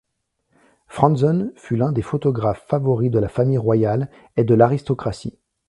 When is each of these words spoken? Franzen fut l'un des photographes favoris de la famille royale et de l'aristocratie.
Franzen 0.87 1.53
fut 1.55 1.75
l'un 1.75 1.91
des 1.91 2.01
photographes 2.01 2.65
favoris 2.67 3.11
de 3.11 3.19
la 3.19 3.29
famille 3.29 3.59
royale 3.59 4.09
et 4.35 4.43
de 4.43 4.55
l'aristocratie. 4.55 5.37